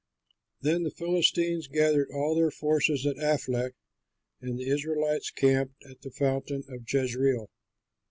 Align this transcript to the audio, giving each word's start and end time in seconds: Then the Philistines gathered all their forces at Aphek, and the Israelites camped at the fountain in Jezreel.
Then 0.61 0.81
the 0.81 0.89
Philistines 0.89 1.67
gathered 1.67 2.09
all 2.11 2.33
their 2.33 2.49
forces 2.49 3.05
at 3.05 3.17
Aphek, 3.19 3.73
and 4.41 4.57
the 4.57 4.67
Israelites 4.67 5.29
camped 5.29 5.85
at 5.87 6.01
the 6.01 6.09
fountain 6.09 6.63
in 6.67 6.83
Jezreel. 6.91 7.51